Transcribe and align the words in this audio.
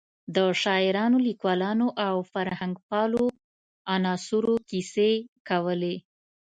د 0.35 0.37
شاعرانو، 0.61 1.17
لیکوالو 1.27 1.87
او 2.07 2.15
فرهنګپالو 2.31 3.23
عناصرو 3.93 4.55
کیسې 4.69 5.11
کولې. 5.49 5.95